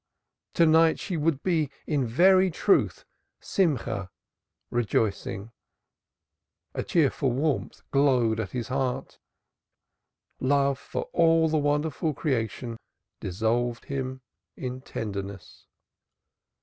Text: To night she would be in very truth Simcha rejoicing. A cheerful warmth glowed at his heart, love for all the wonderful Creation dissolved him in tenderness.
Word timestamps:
To 0.55 0.65
night 0.65 0.99
she 0.99 1.15
would 1.15 1.43
be 1.43 1.69
in 1.85 2.07
very 2.07 2.49
truth 2.49 3.05
Simcha 3.39 4.09
rejoicing. 4.71 5.51
A 6.73 6.81
cheerful 6.81 7.31
warmth 7.31 7.83
glowed 7.91 8.39
at 8.39 8.49
his 8.49 8.69
heart, 8.69 9.19
love 10.39 10.79
for 10.79 11.03
all 11.13 11.49
the 11.49 11.59
wonderful 11.59 12.15
Creation 12.15 12.77
dissolved 13.19 13.85
him 13.85 14.21
in 14.57 14.81
tenderness. 14.81 15.67